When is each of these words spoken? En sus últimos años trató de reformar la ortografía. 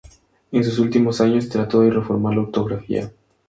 En 0.51 0.63
sus 0.63 0.79
últimos 0.79 1.21
años 1.21 1.47
trató 1.47 1.81
de 1.81 1.91
reformar 1.91 2.33
la 2.33 2.41
ortografía. 2.41 3.11